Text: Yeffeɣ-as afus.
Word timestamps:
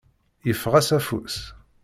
Yeffeɣ-as 0.47 0.89
afus. 0.97 1.37